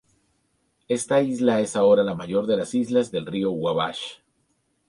[0.87, 4.01] Esta isla es ahora la mayor de las islas del río Wabash.